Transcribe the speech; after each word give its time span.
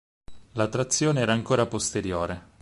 La 0.53 0.67
trazione 0.67 1.21
era 1.21 1.31
ancora 1.33 1.67
posteriore. 1.67 2.49